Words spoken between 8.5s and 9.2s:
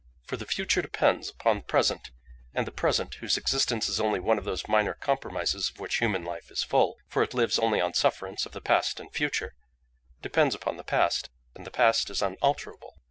the past and